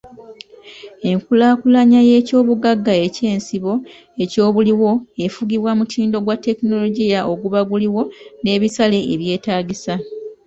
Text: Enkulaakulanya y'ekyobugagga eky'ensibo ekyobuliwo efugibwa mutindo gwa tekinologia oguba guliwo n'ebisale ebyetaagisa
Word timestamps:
Enkulaakulanya 1.09 1.99
y'ekyobugagga 2.09 2.93
eky'ensibo 3.05 3.73
ekyobuliwo 4.23 4.91
efugibwa 5.25 5.71
mutindo 5.79 6.17
gwa 6.25 6.35
tekinologia 6.43 7.19
oguba 7.31 7.59
guliwo 7.69 8.01
n'ebisale 8.41 8.99
ebyetaagisa 9.13 9.95